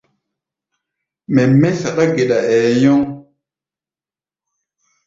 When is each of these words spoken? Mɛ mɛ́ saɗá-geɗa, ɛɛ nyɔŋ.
Mɛ 1.33 1.43
mɛ́ 1.59 1.71
saɗá-geɗa, 1.79 2.37
ɛɛ 2.53 2.67
nyɔŋ. 2.79 3.01